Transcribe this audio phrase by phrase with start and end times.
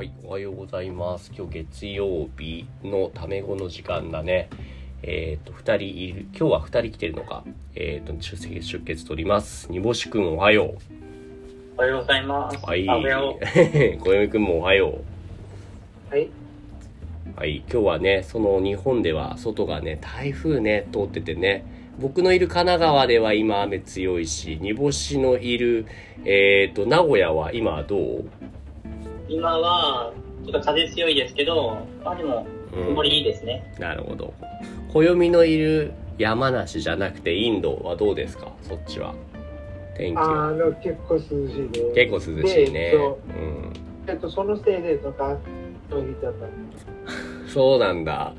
[0.00, 1.30] はい、おはようございます。
[1.36, 4.48] 今日月曜日のため語の時間だね。
[5.02, 7.44] えっ、と、二人いる、今日は二人来てるのか。
[7.74, 9.70] えっ、と、出席出血取ります。
[9.70, 10.74] 煮干しくんおはよ
[11.76, 12.56] おはようございます。
[12.56, 12.66] う。
[12.66, 12.86] はい。
[14.00, 15.00] 小読くんもおはよ
[16.10, 16.14] う。
[16.14, 16.24] はい。
[16.24, 16.30] う。
[17.36, 21.62] はい、今日はね、その日本では外がね、台風ね、通っててね、
[22.00, 25.84] 僕のいる神奈川では今雨強いし、煮干しのいる、
[26.24, 28.24] えっ、と、名古屋は今どう？
[29.30, 30.12] 今は、
[30.44, 33.72] ちょっと風強いですけど、まあでも、うん曇りいいですね。
[33.78, 34.32] なるほど。
[34.92, 38.52] 暦のいる山梨じゃなくてインドはどうですか？
[38.62, 39.14] そっちは。
[39.96, 40.50] 天気あは。
[40.52, 41.94] の結構涼しいです。
[41.94, 43.18] 結構涼しいねでえっと。
[43.28, 43.72] うん。
[44.06, 45.36] えっと、そのせいで、とか、
[45.90, 46.46] 飛びちゃった。
[47.52, 48.34] そうなんだ。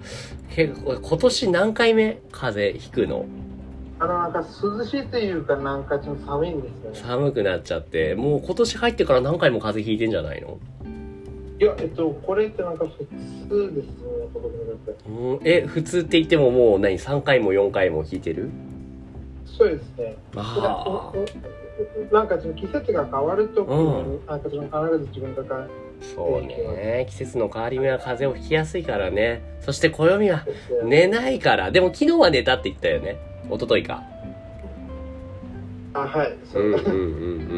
[0.49, 2.19] 結構、今年何回目？
[2.31, 3.25] 風邪ひくの？
[3.99, 6.99] あの、なんか涼しいというか、なんかちょっと寒いんですよね。
[6.99, 10.57] 寒くなっちゃって、もう今年入ってから何回も風邪ひいてんじゃないの？
[11.61, 13.05] いや、えっと、これってなんか普
[13.47, 13.93] 通ですね。
[15.07, 15.39] うん。
[15.43, 18.49] え、普通って言ってももう何 ?3 回も4回もひいてる？
[19.45, 20.17] そうですね。
[20.35, 21.13] あ
[22.11, 25.67] なんかその季節が変わると、うんなんかその必ず自分とかあ。
[26.15, 27.05] そうね。
[27.07, 29.43] 季節の変わり目は風邪をひきやすいからね。
[29.59, 30.43] そして暦は
[30.83, 31.69] 寝ないから。
[31.69, 33.17] でも昨日は寝たって言ったよね。
[33.51, 34.03] 一昨日か。
[35.93, 36.35] あ、はい。
[36.51, 36.95] そううんうんうんう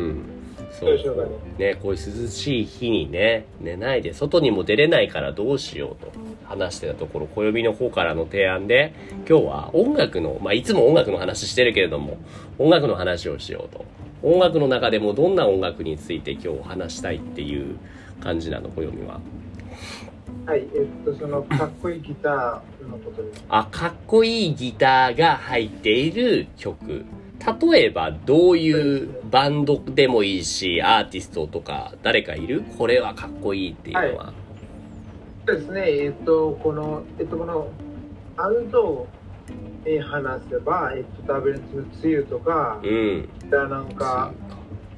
[0.09, 0.32] ん。
[0.73, 1.29] そそう
[1.59, 6.11] ね、こういう涼しい日にね、寝ないで、外にも出れないからどうしようと
[6.45, 8.93] 話してたところ、暦の方からの提案で、
[9.29, 12.17] 今日は音楽の、まあ、いつも音楽の話してるけれども、
[12.57, 13.85] 音楽の話をしようと。
[14.23, 17.75] 音楽の中でもどんな音楽について今日話したいっていう
[18.19, 19.19] 感じなの、暦は？
[20.45, 20.65] はい。
[20.73, 23.43] えっと、その、かっこいいギターのことです。
[23.47, 27.05] あ、かっこいいギターが入っている曲。
[27.61, 32.63] 例えば、どういうバンドでもいいし、アーティストとか、誰かいる？
[32.77, 34.33] これはかっこいいっていうのは。
[35.45, 37.67] そうですね、えっと、この、えっと、この、
[38.37, 39.07] アウトを、
[39.85, 43.29] えー話せば、えっと、多分、その梅雨とか、うん。
[43.51, 44.31] やなんか、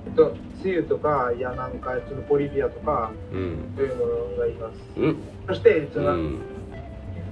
[0.06, 3.74] えっと、梅雨とか、いやなんか、そのボリビアとか、うん。
[3.76, 4.76] そういうものがいます。
[4.98, 5.18] うん。
[5.48, 6.40] そして、そうの、ん。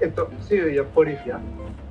[0.02, 1.40] えっと、梅雨やボリビア。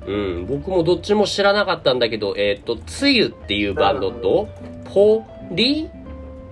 [0.07, 0.45] うん。
[0.47, 4.49] 僕もどっちも知らなかったんだけど、えっ、と、つゆっていうバンドと、
[4.93, 5.89] ポリ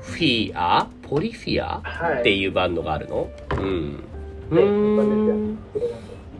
[0.01, 0.87] フィア？
[1.03, 1.81] ポリフィア？
[1.83, 2.19] はい。
[2.21, 3.29] っていうバンドがあるの？
[3.57, 4.03] うん。
[4.51, 5.57] うはいーん。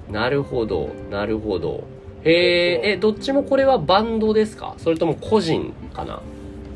[0.09, 1.83] なるほど、なるほど。
[2.23, 2.31] へ
[2.83, 4.75] え、え、どっちもこれはバンドですか？
[4.77, 6.21] それとも個人かな？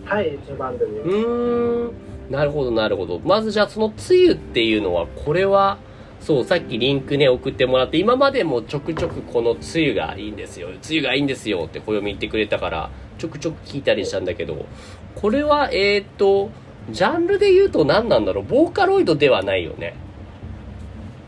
[0.06, 1.92] はい、そのバンドでうーん。
[2.30, 3.20] なるほど、なるほど。
[3.24, 5.78] まずじゃあそのつゆっていうのは、これは、
[6.26, 14.66] そう、さっきリンクね、送ってもらって、今までもちょくちょくこのつゆがいいんですよ、つゆがいいんですよって暦言ってくれたから、ちょくちょく聞いたりしたんだけど、
[15.14, 16.50] これは、えーっと、
[16.90, 18.44] ジャンルで言うと何なんだろう？
[18.44, 19.94] ボーカロイドではないよね。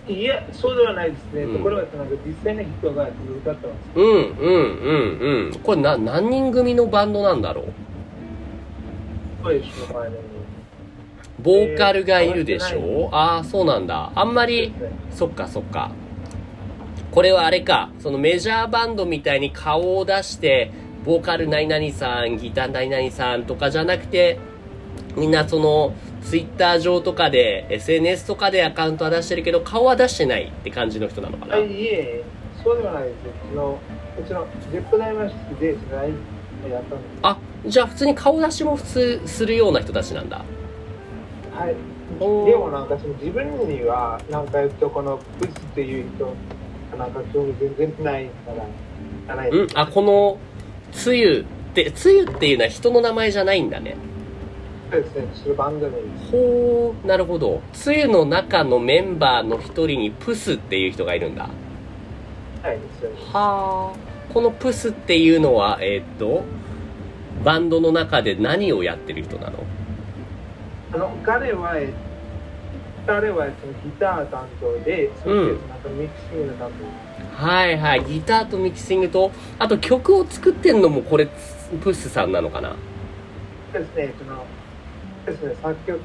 [0.08, 1.44] いや、そうではないですね。
[1.44, 4.00] うんところが、なんか実際の人が歌ってます。
[4.00, 5.60] うん、うん、うん、うん。
[5.62, 7.66] これな、何人組のバンドなんだろう？
[11.44, 14.12] ボーカルがいるでしょ、ああ、そうなんだ。
[14.16, 14.74] あんまり、
[15.12, 15.92] そっかそっか。
[17.12, 20.72] これはあれか、そのメジャーバンドみたいに顔を出して、
[21.06, 24.40] ボーカル何々さん、ギター何々さんとかじゃなくて、
[25.16, 32.24] みんなその、ツイッター上とかで、SNS とかでアカウントは出してるけど、顔は出してないって感じの人なのかな、はい、いえ、
[32.64, 33.10] そうではないで
[33.50, 33.56] す。
[33.56, 33.80] の、
[34.20, 36.04] うちの、ジェップ大和室で、その、
[36.70, 37.20] やったんです。
[37.22, 40.44] あ、じゃあ普通に顔出しも普通するような人たちなんだ。
[41.58, 41.76] はい。
[42.20, 46.34] でもなんかその自分には、なんか言うと、このブスっていう人、
[46.98, 48.32] なんか興味全然ないか
[49.28, 50.38] ら、ないうんあ、この、
[50.92, 53.96] つゆって、つゆっていうのは人の名前じゃないんだね。
[54.90, 55.98] そうですね、そのバンド名。
[56.32, 57.62] ほう、なるほど。
[57.74, 61.50] つゆの中のメンバーの一人にプスっていう人がいるんだ。
[62.64, 63.26] はい、そうです。
[63.34, 64.34] はあ。
[64.34, 66.44] このプスっていうのは、えーっと、
[67.44, 69.64] バンドの中で何をやってる人なの？
[70.94, 71.94] あの、彼は、え
[73.06, 76.72] 彼はそのギター担当で、そしてうんなんかミックスの担
[77.38, 77.46] 当。
[77.46, 78.04] はいはい。
[78.06, 81.28] ギターとミキシングと、あと曲を作ってんのもこれ、
[81.82, 82.76] プスさんなのかな？
[83.74, 84.46] ですね、その、
[85.26, 86.00] ですね、作曲。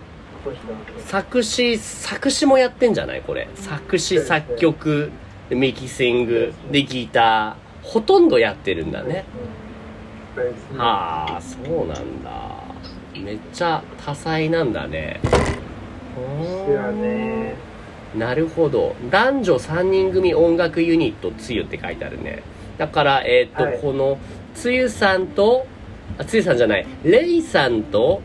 [1.06, 3.23] 作詞、作詞もやってんじゃない？
[3.23, 3.49] これ。
[3.55, 5.12] 作詞、作曲、
[5.49, 7.87] でミキシング、でギター。
[7.87, 9.25] ほとんどやってるんだね。
[10.34, 10.79] そうですね。
[10.79, 12.61] はあ、そうなんだ。
[13.18, 15.20] めっちゃ多彩なんだね。
[15.22, 17.54] ですよね。
[18.16, 18.94] なるほど。
[19.10, 22.42] 男女3人組音楽ユニットつゆって書いてあるね。
[22.78, 24.18] だから、えっ、と、はいこの、
[24.54, 25.66] つゆさんと、
[26.18, 28.20] あ、つゆさんじゃない、レイさんと、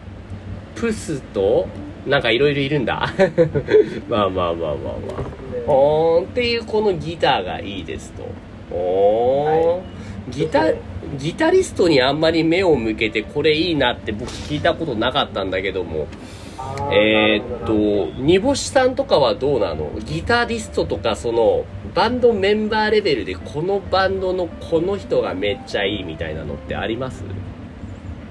[0.76, 1.68] プスと、
[2.06, 3.08] なんかいろいろいるんだ。
[4.10, 5.38] まあまあまあまあまあ。
[5.66, 8.24] ほーんっていうこのギターがいいですと。
[8.74, 9.82] おー、
[10.30, 10.74] ギタ、
[11.18, 16.08] ギタリストにあんまり目を向けてこれいいなって僕聞いたことなかったんだけども、
[16.92, 19.92] えーっと、煮干しさんとかはどうなの？
[20.00, 27.24] ギタリストとかその、バンドメンバーレベルでこのバンドのこの人がめっちゃいいみたいなのってあります？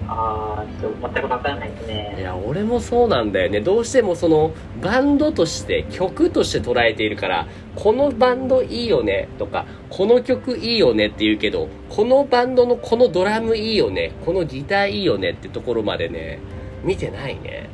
[0.08, 2.16] ああ、ちょっと全くわからないですいね。
[2.22, 3.60] や、俺もそうなんだよね。
[3.60, 16.38] どうしてもその、バンドとして、曲として捉えているから、このバンドいいよねとか、この曲いいよねって言うけど、このバンドのこのドラムいいよね、このギターいいよねってところまでね、
[16.84, 17.68] 見てないね。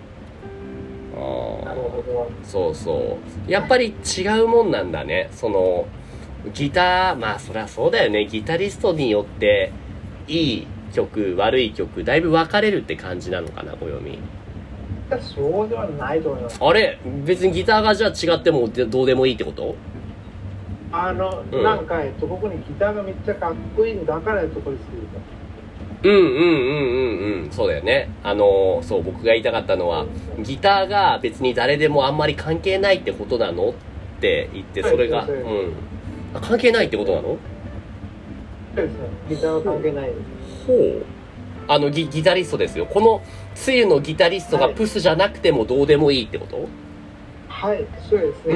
[1.15, 3.51] あなるほーどそうそう。
[3.51, 5.29] やっぱり違うもんなんだね。
[5.33, 5.87] その、
[6.55, 8.27] ギター、まあそりゃそうだよね。
[8.27, 9.71] ギタリストによって、
[10.27, 14.19] いい曲、悪い曲、だいぶ分かれるって感じなのかな、暦。
[15.21, 16.59] そうではないと思います。
[16.63, 16.99] あれ？
[17.27, 19.75] 別にギターがじゃあ違ってもでどうでもいいってこと？
[20.91, 24.81] あの、うんなんか、えっと、ここにギターがめっちゃかっこいいんだから、と、こです
[26.05, 27.51] うんうんうんうんうん。
[27.51, 28.09] そうだよね。
[28.23, 30.07] あのーそう、僕が言いたかったのは、
[30.41, 33.71] ギターが別に誰でもあんまり関係ないってことなの？
[33.71, 33.73] っ
[34.21, 35.73] て言って、それが、はいそううそうん。
[36.35, 37.37] あ関係ないってことなの？
[38.75, 38.99] そうですね。
[39.29, 40.17] ギターは関係ないです。
[40.67, 41.05] ほう。
[41.69, 42.87] あのギ、ギタリストですよ。
[42.87, 43.23] この、
[43.55, 46.67] つゆのギタリストがはいプスじゃなくてもどうでもいいってこと、
[47.49, 48.55] はい、そうですね。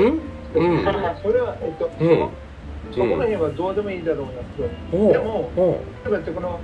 [0.54, 0.70] うん？
[0.70, 0.84] うん
[1.22, 2.28] それは、えっと、うん
[2.92, 4.96] そこの辺はどうでもいいだろうなと。
[4.96, 6.60] ほうでも、ほ例えば、この、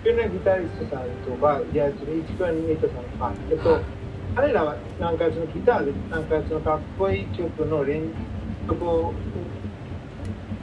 [0.00, 3.82] スペナギタリストさんとか、いや、その一番ネットさんとか、えっと、はい
[4.36, 8.10] 彼らは、なんかそのギターで、なんかそのかっこいい曲の連
[8.68, 9.12] 曲を、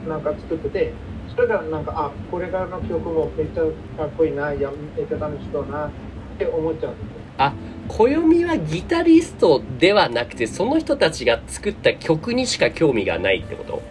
[0.06, 0.92] なんか作ってて、
[1.34, 3.62] それからなんか、あ、これからの曲もめっちゃ
[3.96, 5.90] かっこいいな、いや、めっちゃ楽しそうな、っ
[6.38, 7.52] て思っちゃうんですよ。
[7.88, 13.82] 暦はギタリストではなくて、その人たちが作った曲にしか興味がないってこと？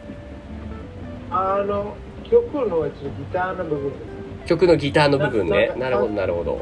[1.31, 4.47] あの、曲のギターの部分です。
[4.47, 5.67] 曲のギターの部分ね。
[5.69, 6.57] ななるほど、なるほど。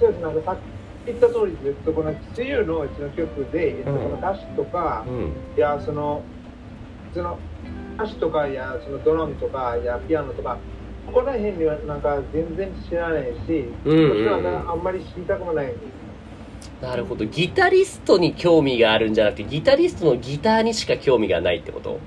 [0.00, 0.60] そうです、なんかさっき
[1.06, 1.68] 言った通りです。
[1.68, 2.20] えっとこの梅
[2.54, 5.14] 雨のうちの曲で、えっと、うん歌詞とかう、ん。
[5.14, 5.32] うん。
[5.56, 6.24] いや、その、
[7.12, 7.38] その
[8.00, 10.56] 歌詞とか、いや、そのドラムとか、いや、ピアノとか、
[11.06, 15.74] ここら辺にはなんか全然知らないし、うんうんうはなあんまり知りたくもない。
[16.80, 17.24] なるほど。
[17.26, 21.98] ギタリストに興味があるんじゃなくて、ギタリストのギターにしか興味がないってこと？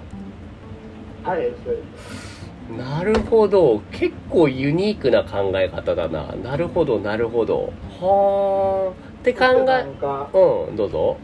[1.23, 2.77] はい、そうです。
[2.77, 3.81] なるほど。
[3.91, 6.33] 結構ユニークな考え方だな。
[6.43, 7.73] なるほど、なるほど。
[7.99, 9.19] はー。
[9.19, 9.85] って考え、
[10.67, 11.17] うん、どうぞ。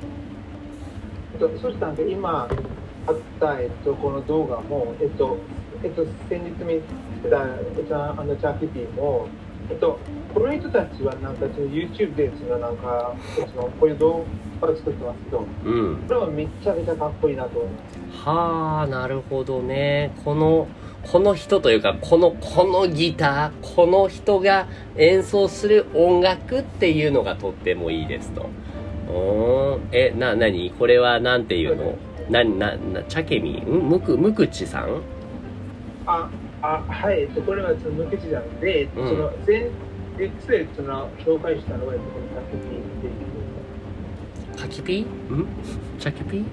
[1.33, 2.47] えっと、そしてなんか今
[3.09, 5.37] あった、えっと、この動画も、えっと、
[5.83, 6.81] えっと、先日見
[7.23, 9.27] てた、えっと、あの、チャーキピーも、
[9.69, 9.99] えっと、
[10.33, 14.25] この人たちはなんかその YouTube でそのなんか、そのこういう動
[14.61, 15.95] 画を作ってますけど、うん。
[16.07, 17.79] これはめちゃめちゃかっこいいなと思いま
[18.13, 18.27] す。
[18.27, 20.11] はあ、なるほどね。
[20.23, 20.67] この、
[21.11, 24.67] この人というか、この、このギター、この人が
[24.97, 28.49] 演奏する音楽っていうのがとってもいいですと。
[29.07, 29.81] うーん。
[29.91, 31.95] え、な、なにこれはなんていうの？
[32.29, 33.61] な、な、な、チャケミ？
[33.61, 33.65] ん？
[33.89, 35.01] むく、むくちさん？
[36.05, 36.29] あ、
[36.61, 39.09] あ、はい、えっと、これはその無口なので、えっとうん。
[39.09, 39.69] その前
[40.17, 42.79] 日でその紹介したのは、えっと、このチャーキピー？
[42.79, 43.13] っていう。
[44.59, 45.07] カキピん
[45.97, 46.45] チャキピ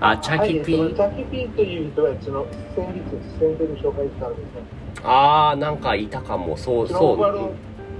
[0.00, 3.00] あ、チャキピはい、チャキピーという人は、その先日、
[3.38, 4.62] 先日に紹介したんですね。
[5.02, 6.56] あー、なんかいたかも。
[6.56, 7.18] そう、そう。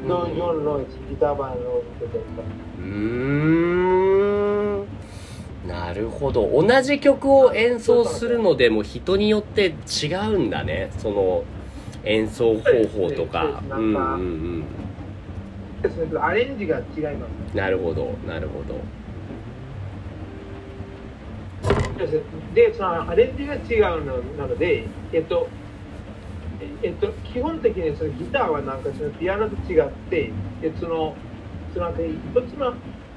[0.07, 2.85] の4のギター版のうー
[4.80, 4.80] ん
[5.67, 6.51] なるほど。
[6.51, 10.91] 同じ曲を演奏するのでも人によって違うんだね。
[10.99, 11.45] その
[12.05, 13.63] 演奏方法とか。
[13.69, 14.65] そううんうん
[15.83, 16.19] うん。
[16.19, 17.57] アレンジが違います。
[17.57, 18.81] なるほどなるほど。
[22.55, 25.49] でそのアレンジが違うのなので、えっと、
[26.83, 31.15] ええっと、基本的にそのギターはなんかそのピアノと違って、えその、
[31.75, 32.75] そのなんか一つの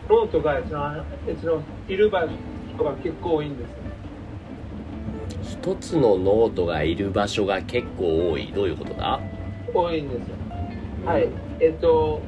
[0.10, 2.22] ノートがその、えそのいる場
[2.78, 3.76] 所が結構多いんですよ。
[5.44, 9.20] 一つのノートがいる場所が結構多いどういうことだ？
[9.74, 10.36] 多いんですよ。
[11.06, 11.28] はい。
[11.60, 12.22] えっと、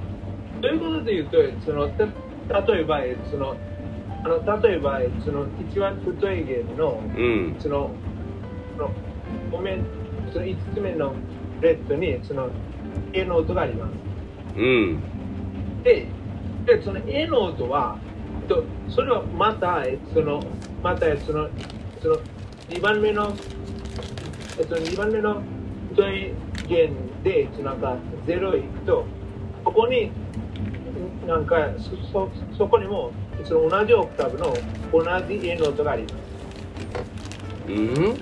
[0.62, 2.06] ということで言うと、その、た
[2.62, 3.56] 例えば、えその、
[4.24, 7.92] あの、例えば、その、一番太い弦の、うんその、
[9.52, 9.86] ごめん、
[10.32, 11.14] その5つ目の
[11.62, 12.50] レッドに、その、
[13.14, 13.92] A の音があります。
[14.58, 15.00] うん
[15.84, 16.08] で、
[16.66, 17.98] でその A の音は、
[18.48, 20.42] とそれはまた、えその、
[20.84, 21.50] また、その、
[22.02, 22.18] その、
[22.70, 23.34] 2番目の、
[24.60, 25.42] えっと、2番目の
[25.92, 26.34] 太い
[26.68, 26.94] 弦
[27.24, 27.96] で、なんか、
[28.26, 29.06] 0いくと、
[29.64, 30.12] ここに、
[31.28, 33.12] なんかそそそこにも
[33.46, 34.54] その同じオクターブの
[34.94, 36.16] 同じ A ノートがあります。
[37.68, 38.16] うん？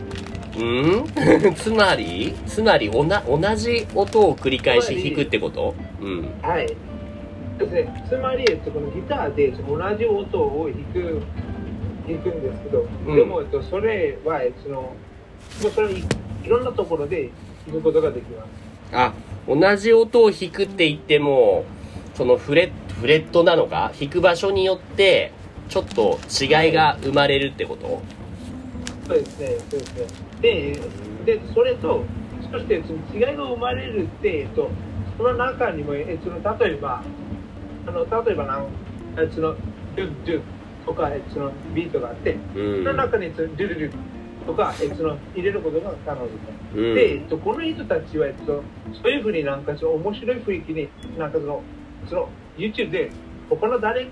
[0.57, 1.05] うん？
[1.55, 5.75] つまりつまりおな同じ音を繰り返し弾くってこと？
[6.01, 6.67] うんはい。
[7.65, 11.21] ですね、つまり、えっと、このギターで同じ音を弾く
[12.07, 14.95] 弾くんですけど、うんでも、えっと、それはえっとそのも
[15.65, 16.03] うそれい
[16.43, 17.29] いろんなところで
[17.65, 18.49] 弾くことができます。
[18.93, 19.13] あ
[19.47, 21.65] 同じ音を弾くって言っても
[22.15, 25.31] そのフレッフレットなのか弾く場所によって
[25.69, 28.01] ちょっと違いが生まれるってこと？
[29.07, 30.05] そうですね、そうですね。
[30.41, 30.79] で、
[31.25, 32.03] でそれと、
[32.51, 34.69] そしてその違いが生まれるって、えっと、
[35.17, 36.29] その中にも、えっと、
[36.65, 37.03] 例えば、
[37.87, 38.65] あの例えばなん、
[39.17, 39.55] えっと、その、
[39.95, 40.41] ドゥドゥ
[40.85, 46.77] とか、えっと、そのビートがあって、うそのん中にそのドゥルドゥとか、えっと、その入れることが可能です。
[46.77, 46.95] うん。
[46.95, 48.63] で、えっと、この人たちは、えっと、
[49.01, 51.61] そういうふうになんかその面白い雰囲気に、なんかその、
[52.09, 53.11] その YouTube で
[53.49, 54.07] 他の誰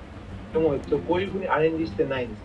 [0.53, 2.41] でも、えっと、こういうふうにアレンジしてないんです。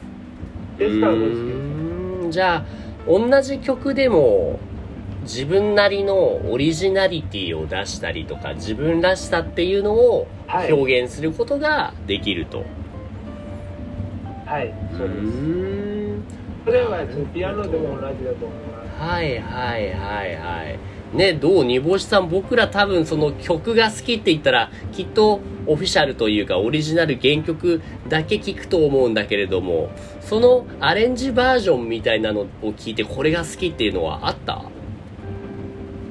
[0.78, 2.30] ですから、うもうーん。
[2.30, 2.64] じゃあ
[3.06, 4.58] 同じ曲でも
[5.26, 6.16] 自分なりの
[6.50, 12.64] オリジナリティを出したりとか自分らしさっていうのをはい表現することができると。
[14.46, 15.20] はい、そうです。
[16.64, 17.04] それは
[17.34, 19.02] ピアノでも同じだと思います。
[19.02, 20.78] はいはいはいはい。
[21.16, 29.88] ね、どう煮干しさん僕ら多分その曲が好きって言ったらきっとオフィシャルというかオリジナル原曲だけ聞くと思うんだけれども
[30.20, 34.62] そのアレンジバージョンみたいなのを聞いてこれが好きっていうのはあった？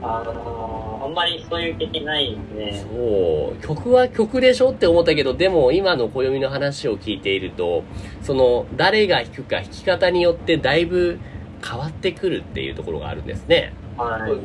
[0.05, 2.85] あのー、あんまりそういう経験ないですね。
[2.91, 7.83] そう曲は曲でしょって思ったけどでも今の暦の話を聞いていると
[8.21, 11.19] その誰が弾くか弾き方によってだいぶ
[11.63, 13.73] 変わってくるっていうところがあるんですね。
[13.97, 14.35] はいそ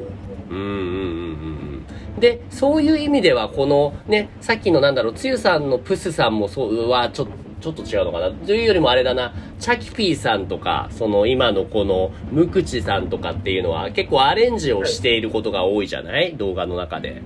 [0.50, 2.20] うんうんうんうんうん。
[2.20, 7.28] で、そういう意味では、このね、さっきのなんだろう、つゆさんのプスさんもそうは、ちょ、
[7.60, 8.30] ちょっと違うのかな。
[8.30, 16.36] というよりもあれだな、チャキピーさんとか、その今のこのムクチさんとかっていうのは結構アレンジをしていることが多いじゃない？
[16.36, 17.22] 動画の中で。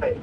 [0.00, 0.16] はい。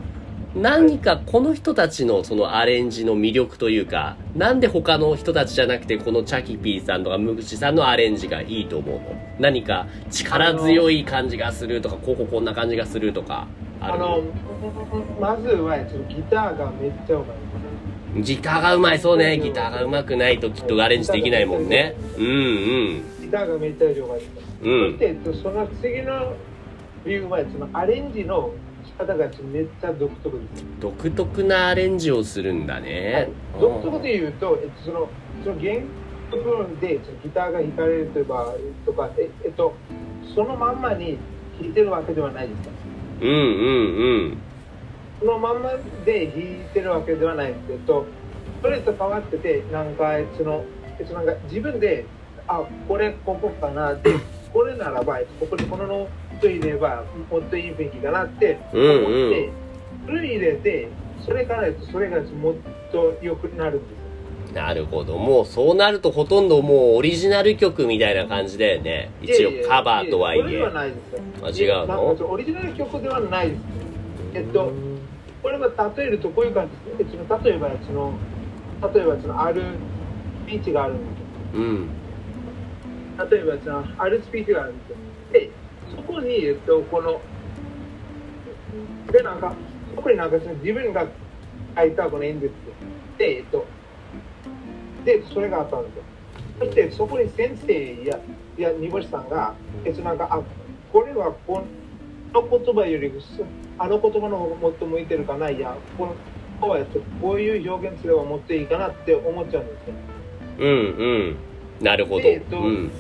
[0.56, 9.02] 何かこの人たちのそのアレンジの魅力というか、なんで他の人たちじゃなくてこのチャキピーさんとかムクチさんのアレンジがいいと思うの？
[9.40, 13.48] 何か力強い感じがするとか、こここんな感じがするとか、
[13.80, 14.24] あの、
[15.20, 15.78] まずは
[16.10, 17.38] ギターがめっちゃうまい。
[18.22, 19.38] ギターがうまい、そうね。
[19.40, 21.96] ギターがうまくないときっとアレンジできないもんね。
[22.18, 23.22] うんうん。
[23.22, 24.28] ギターがめっちゃ上手です。
[24.64, 26.34] うんそして、えっと、その次の
[27.06, 28.52] 理由は、そのアレンジの
[28.86, 30.66] 仕方がめっちゃ独特です。
[30.80, 33.30] 独特なアレンジをするんだね。
[33.60, 35.10] 独特で言うと、えっと、その、
[35.44, 35.76] その原
[36.32, 38.54] 曲でそのギターが弾かれるとか、
[38.86, 39.74] とか、ええっと、
[40.34, 41.18] そのまんまに
[41.60, 42.70] 弾いてるわけではないですか。
[43.22, 43.44] うんうんう
[44.30, 44.38] ん。
[45.20, 45.72] そのまんま
[46.06, 48.06] で弾いてるわけではないんですけど、
[48.62, 50.64] それと変わってて、なんか、その、
[51.00, 52.06] えっとなんか自分で、
[52.48, 54.12] あ、これここかなって、
[54.54, 59.50] これならば、ここにこのノート入れれば、もっといい雰囲気かなって思って、うんうん
[60.06, 60.88] それ入れて、
[61.26, 62.54] それからそれがもっ
[62.94, 63.86] と良くなるんで
[64.50, 64.62] すよ。
[64.62, 65.18] なるほど。
[65.18, 69.12] もうそうなるとほとんどもうオリジナル曲みたいな感じだよね。
[69.22, 70.74] 一応カバーとはいそれではえ。
[70.74, 70.96] ないで
[71.50, 71.74] すよ。
[71.76, 72.30] あ違うの？
[72.30, 73.60] オリジナル曲ではないです。
[74.38, 74.72] えっと、
[75.42, 77.14] これは例えるとこういう感じです。
[77.18, 78.20] えっと例えば、その、
[78.94, 79.80] 例えば、その、ある
[80.46, 81.26] スピーチがあるんですよ。
[81.54, 81.90] うん。
[83.32, 84.98] 例えば、その、あるスピーチがあるんですよ。
[85.34, 85.52] で、
[85.96, 87.24] そこに、えっと、この、
[89.12, 89.56] で、なんか、
[89.96, 91.08] そこになんか、その自分が
[91.76, 92.54] 書いたこの演説
[93.18, 93.68] で、えっと、
[95.04, 96.04] で、それがあったんですよ。
[96.60, 98.20] そして、そこに先生や、
[98.56, 100.44] いや、煮干しさんが、えっと、なんか、あ、
[100.92, 101.64] これはこ
[102.42, 103.12] の言葉より、
[103.80, 106.16] あの言葉の方がもっと向いてるかな、いや、この、
[106.60, 109.94] こうやってこういう表現すればもっといいかなって思っちゃうんですよ。
[110.60, 111.36] うんうん。
[111.82, 112.22] なるほど。
[112.22, 112.92] でえっとうん。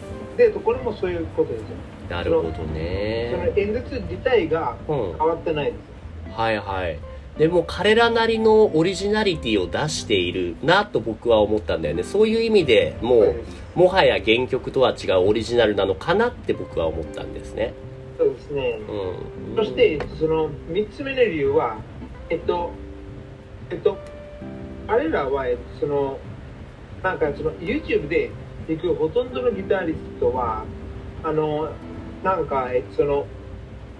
[0.63, 1.67] これもそういうことですよ。
[2.10, 3.51] なるほどそのね。
[3.56, 4.98] 演説自体がうん。
[5.17, 6.38] 変わってないです。
[6.38, 7.00] はいはい。
[7.39, 12.03] でも彼らなりのオリジナリティを出しているなと僕は思ったんだよね。
[12.03, 13.36] そういう意味でもう、
[13.75, 17.74] もはや原曲とは違うオリジナルなのかなって僕は思ったんですね。
[18.17, 18.79] そうですね。
[18.89, 19.55] うん。
[19.55, 21.77] そして、その3つ目の理由は、
[22.29, 22.71] えっと、
[23.69, 23.97] えっと、
[24.88, 26.19] 彼らは、えっと、その、
[27.03, 28.31] なんかその YouTube で
[28.67, 30.65] 弾くほとんどのギタリストは、
[31.24, 31.71] あの、
[32.24, 33.27] なんか、えっと、その、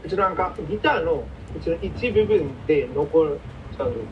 [0.04, 1.24] えっと、なんかギターの
[1.64, 3.38] その一部分で残っ
[3.78, 4.06] ちゃうんです。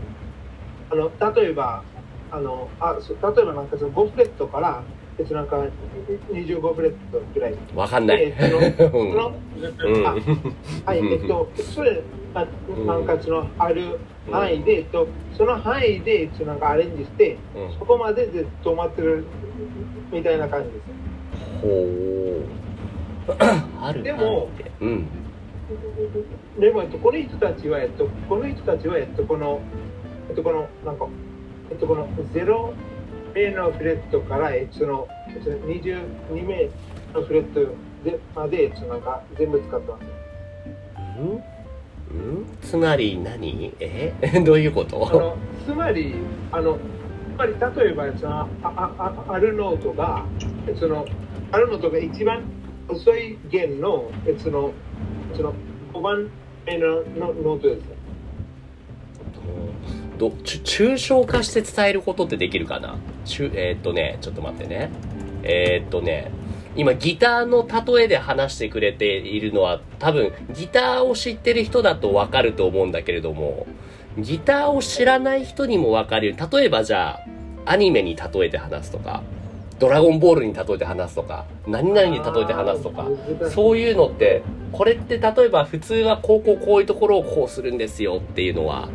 [0.91, 1.83] あの、例えば、
[2.31, 4.83] あの、あそ例えばなんかその5フレットから
[5.17, 5.63] えっとなんか
[6.31, 8.17] 25フレットぐらいわかんない。
[8.17, 10.15] でそのそ うんのうんあ
[10.85, 12.01] はい、えっと、それ、
[12.33, 12.45] あ
[12.85, 13.97] なんかその、ある
[14.29, 19.23] 範囲で、えっと、その範囲で、えっと、なんかアレンジして、うんそこまでで止まってる
[20.11, 20.81] みたいな感じです。
[21.61, 22.65] ほう。
[23.81, 24.49] あるでも
[24.81, 25.07] うん。
[26.59, 29.61] でも、えっと、この人たちは、えっと、この人たちは、えっと、この、
[30.29, 31.07] えっと、この、なんか、
[31.71, 32.73] えっと、この0
[33.35, 36.69] 名のフレットから、えっと、その、えっと、22名
[37.13, 37.59] のフレット
[38.03, 40.03] でまで、えっと、なんか、全部使ってます。
[41.19, 41.43] うん？
[42.37, 42.45] うん？
[42.61, 43.73] つまり何？
[43.79, 44.13] え？
[44.45, 46.15] どういうこあとのつまり
[46.51, 46.77] あの
[47.35, 50.25] つまり例えばそのああああるノートが
[50.79, 51.05] その
[51.51, 52.43] あるノートが一番
[52.87, 54.71] 遅い弦のその
[55.35, 55.53] その
[55.93, 56.29] 5番
[56.65, 57.79] 目ののノートです。
[57.79, 57.95] ね。
[60.17, 62.95] どち抽象化して伝えることってできるかな？
[63.53, 64.89] えーっとね、ちょっと待ってね。
[65.43, 66.31] えーっとね、
[66.75, 73.65] 今ギターの例えで話してくれているのは多分ギターを知ってる人だとわかると思うんだけれども、
[74.17, 77.21] ギターを知らない人にもわかる例えばじゃ
[77.65, 79.23] あ、アニメに例えて話すとか、
[79.79, 83.07] ドラゴンボールに例えて話すとか、何々に例えて話すとか、
[83.49, 84.41] そういうのって、
[84.71, 88.89] これって例えば普通はこうこうこういうところをこうするんですよっていうのは、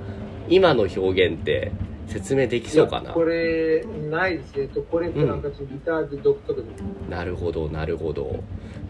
[0.49, 1.73] 今の表現って
[2.11, 4.67] 説明できそうかなこれないですね。
[4.69, 6.81] とこれってなんかギターで独特です。
[7.09, 8.43] なるほど、なるほど。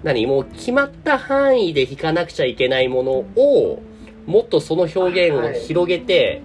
[0.03, 3.83] 何もう決まった範囲で弾かなくちゃいけないものを、
[4.27, 6.41] もっとその表現を広げて、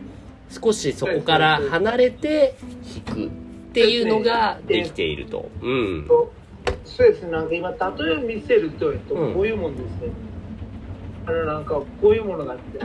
[0.50, 2.56] 少しそこから離れて
[3.06, 3.30] 弾くっ
[3.74, 5.50] ていうのができていると。
[5.62, 6.06] うん。
[6.08, 6.34] と
[6.84, 7.32] そうですね。
[7.32, 10.12] なんか今例えを見せると、えっと、うんこういうもんですね。
[11.26, 12.80] あのなんかこういうものがあって、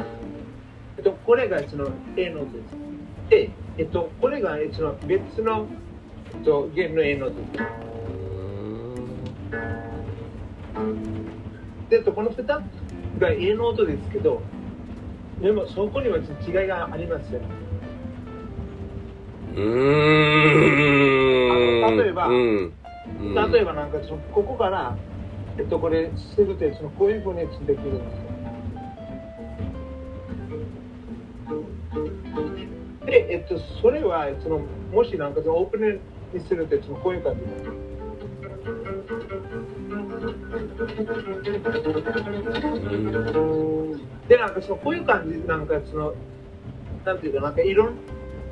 [0.96, 2.89] えっとこれがそのートです。
[3.30, 5.68] で、えっとこれがえっと別の
[6.34, 7.52] えっと弦の A ノートです。
[11.90, 14.42] で、えっとこの2つが A ノートですけど、
[15.40, 16.20] でもそこには違
[16.64, 17.46] いがありますよね。
[19.56, 19.60] う
[22.02, 22.34] 例えばうん。
[22.34, 22.74] うん
[23.34, 24.96] 例えばなんかそのここから、
[25.58, 28.29] えっと、これするとそのこういうふうにできるんですよ。
[33.10, 34.60] で、えっと、それはその
[34.92, 36.00] もしなんかそのオープン
[36.32, 37.40] にするとそのこういう感じ
[44.28, 46.14] でなんかそのこういう感じなんかその
[47.04, 47.96] なんていうかなんかいろん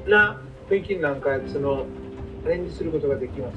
[0.09, 1.87] な雰囲気になんかその
[2.45, 3.55] アレンジすることができます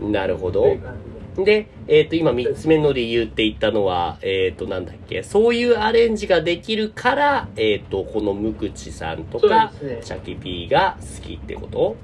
[0.00, 0.10] ね。
[0.10, 1.13] なるほどという。
[1.36, 11.96] でで、えっ、と、今三つ目の理由って言ったのは、えっ、と、なんだっけ、そういうアレンジができるから、えっ、と、この無口さんとか、ねチャキピーが好きってこと？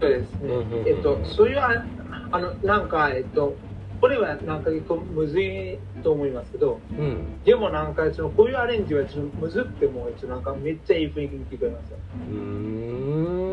[0.00, 0.54] そうですね。
[0.86, 1.84] えっと、そういうあ、
[2.32, 3.54] あの、なんか、えっと、
[4.00, 7.42] これはなんか結構むずいと思いますけど、うん。
[7.44, 11.98] でもなんか、その、こういうアレンジはちょっとむずくても、なんかめっちゃいい雰囲気に聞こえますよ。
[12.30, 13.47] うーん。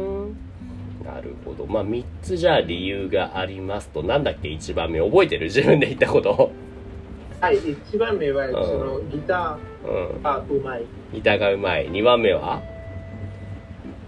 [1.06, 1.65] なるほど。
[1.68, 5.00] まあ、三つじゃあ理由がありますと、なんだっけ、一番目。
[5.02, 5.46] 覚えてる？
[5.54, 6.52] 自分で言ったこと。
[7.41, 10.22] はい、一番目は、んその、ギタうんー。
[10.24, 10.84] がうまい。
[11.13, 11.88] ギターがうまい。
[11.89, 12.62] 二番目は？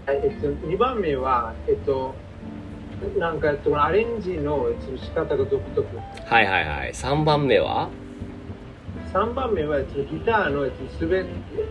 [0.06, 2.14] はい、えっと、二番目は、えっと、
[3.16, 5.86] なんか、そのアレンジの仕方が独特。
[6.24, 6.94] はいはいはい。
[6.94, 7.88] 三番目は？
[9.12, 9.86] 三番目は、ギ
[10.26, 11.24] ターの、えっと、すべ、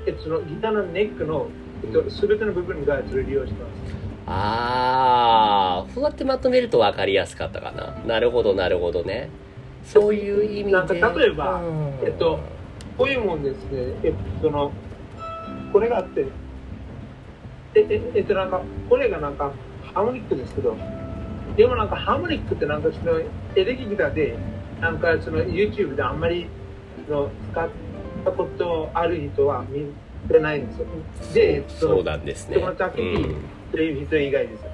[0.06, 1.48] えっと、そのギターのネックの、
[1.84, 3.97] えっと、すべての部分が利用してます。
[4.30, 7.98] あー、そうやってまとめると分かりやすかったかな。
[8.06, 9.30] なるほど、なるほどね。
[9.86, 10.72] そういう意味で。
[10.72, 12.40] なんか例えばうんえっと、
[12.98, 13.94] こういうもんですね。
[14.04, 14.72] えっと、その、
[15.72, 16.26] これがあって、
[17.76, 19.52] え、え、えっと、なんか、これがなんか、
[19.94, 20.76] ハーモニックですけど、
[21.56, 23.20] でもなんか、ハーモニックってなんか、その、
[23.56, 24.38] エレキギターで、
[24.82, 26.48] なんか、その、YouTube であんまり、
[27.08, 27.70] その、使っ
[28.26, 29.86] たことある人は見
[30.28, 30.86] てないんですよ。
[31.34, 32.58] で、そうなんですね。
[32.60, 34.72] その時にうん以外ですよ。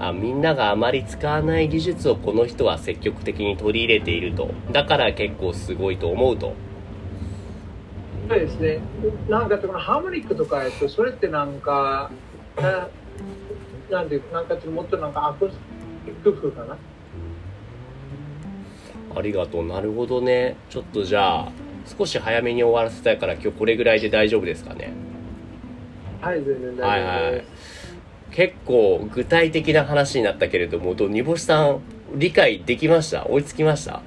[0.00, 4.50] あみんながあまり使わない技術をこの人は積極的に取り入れていると。
[4.72, 6.54] だから結構すごいと思うと。
[8.28, 8.80] そうですね。
[9.28, 12.10] なんかそのハーモニックとか、えっと、それってなんか、
[12.56, 12.88] な
[13.90, 15.56] なんていうか、なんかちょっともっとなんかアコース
[16.06, 16.76] ティック風かな？
[19.14, 19.66] ありがとう。
[19.66, 20.56] なるほどね。
[20.70, 21.52] ちょっとじゃあ、
[21.98, 24.92] 少し早めに終わらせたいから今日これぐらいで大丈夫ですかね。
[26.22, 27.96] はい、全然大丈夫です。
[28.30, 31.80] 結構具体的な話になったけれども、どう煮干しさん
[32.14, 33.26] 理解できました？
[33.26, 34.00] 追いつきました？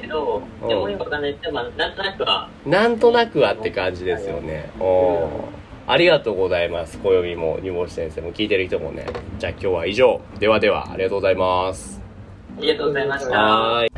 [0.00, 4.70] けど、でもよくわかんななんとなくは、なんとなくはって感じですよね。
[4.80, 5.28] おー
[5.86, 6.98] ありがとうございます。
[6.98, 9.06] 暦も煮干し先生も聞いてる人もね。
[9.38, 10.20] じゃあ今日は以上。
[10.38, 12.00] ではでは、ありがとうございます。
[12.58, 13.97] ありがとうございました。